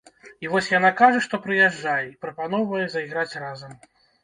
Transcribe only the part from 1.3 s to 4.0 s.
прыязджае, і прапаноўвае зайграць разам.